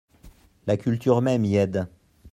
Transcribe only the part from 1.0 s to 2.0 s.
même y aide.